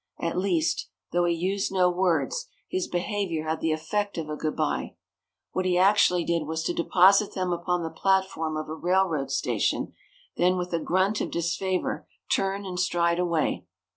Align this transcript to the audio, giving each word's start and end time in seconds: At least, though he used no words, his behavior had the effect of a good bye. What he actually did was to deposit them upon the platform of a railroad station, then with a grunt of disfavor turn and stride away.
At 0.19 0.35
least, 0.35 0.89
though 1.11 1.25
he 1.25 1.35
used 1.35 1.71
no 1.71 1.87
words, 1.87 2.47
his 2.67 2.87
behavior 2.87 3.47
had 3.47 3.61
the 3.61 3.71
effect 3.71 4.17
of 4.17 4.31
a 4.31 4.35
good 4.35 4.55
bye. 4.55 4.95
What 5.51 5.65
he 5.65 5.77
actually 5.77 6.23
did 6.25 6.47
was 6.47 6.63
to 6.63 6.73
deposit 6.73 7.35
them 7.35 7.53
upon 7.53 7.83
the 7.83 7.91
platform 7.91 8.57
of 8.57 8.67
a 8.67 8.73
railroad 8.73 9.29
station, 9.29 9.93
then 10.37 10.57
with 10.57 10.73
a 10.73 10.79
grunt 10.79 11.21
of 11.21 11.29
disfavor 11.29 12.07
turn 12.31 12.65
and 12.65 12.79
stride 12.79 13.19
away. 13.19 13.67